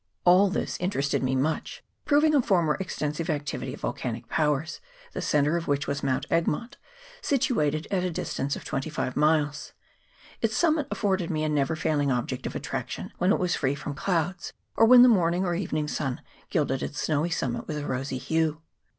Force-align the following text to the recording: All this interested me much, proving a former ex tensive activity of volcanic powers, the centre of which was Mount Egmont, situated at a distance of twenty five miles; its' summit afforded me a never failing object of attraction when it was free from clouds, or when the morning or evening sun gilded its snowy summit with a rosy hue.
All 0.25 0.49
this 0.49 0.77
interested 0.79 1.21
me 1.21 1.35
much, 1.35 1.83
proving 2.05 2.33
a 2.33 2.41
former 2.41 2.75
ex 2.81 2.97
tensive 2.97 3.29
activity 3.29 3.75
of 3.75 3.81
volcanic 3.81 4.27
powers, 4.27 4.81
the 5.13 5.21
centre 5.21 5.57
of 5.57 5.67
which 5.67 5.85
was 5.85 6.01
Mount 6.01 6.25
Egmont, 6.31 6.77
situated 7.21 7.87
at 7.91 8.03
a 8.03 8.09
distance 8.09 8.55
of 8.55 8.65
twenty 8.65 8.89
five 8.89 9.15
miles; 9.15 9.73
its' 10.41 10.57
summit 10.57 10.87
afforded 10.89 11.29
me 11.29 11.43
a 11.43 11.49
never 11.49 11.75
failing 11.75 12.11
object 12.11 12.47
of 12.47 12.55
attraction 12.55 13.13
when 13.19 13.31
it 13.31 13.37
was 13.37 13.55
free 13.55 13.75
from 13.75 13.93
clouds, 13.93 14.53
or 14.75 14.87
when 14.87 15.03
the 15.03 15.07
morning 15.07 15.45
or 15.45 15.53
evening 15.53 15.87
sun 15.87 16.21
gilded 16.49 16.81
its 16.81 16.99
snowy 16.99 17.29
summit 17.29 17.67
with 17.67 17.77
a 17.77 17.85
rosy 17.85 18.17
hue. 18.17 18.59